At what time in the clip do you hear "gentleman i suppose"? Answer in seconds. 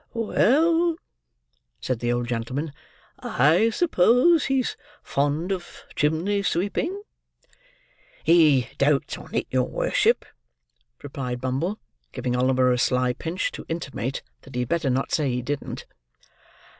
2.27-4.45